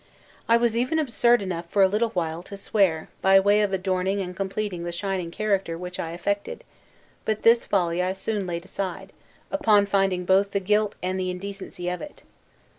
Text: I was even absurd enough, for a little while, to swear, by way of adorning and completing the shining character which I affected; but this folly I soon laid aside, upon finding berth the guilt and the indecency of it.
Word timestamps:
I 0.49 0.57
was 0.57 0.75
even 0.75 0.97
absurd 0.97 1.43
enough, 1.43 1.69
for 1.69 1.83
a 1.83 1.87
little 1.87 2.09
while, 2.09 2.41
to 2.41 2.57
swear, 2.57 3.09
by 3.21 3.39
way 3.39 3.61
of 3.61 3.71
adorning 3.71 4.19
and 4.19 4.35
completing 4.35 4.83
the 4.83 4.91
shining 4.91 5.29
character 5.29 5.77
which 5.77 5.99
I 5.99 6.09
affected; 6.13 6.63
but 7.23 7.43
this 7.43 7.67
folly 7.67 8.01
I 8.01 8.13
soon 8.13 8.47
laid 8.47 8.65
aside, 8.65 9.11
upon 9.51 9.85
finding 9.85 10.25
berth 10.25 10.53
the 10.53 10.59
guilt 10.59 10.95
and 11.03 11.19
the 11.19 11.29
indecency 11.29 11.87
of 11.87 12.01
it. 12.01 12.23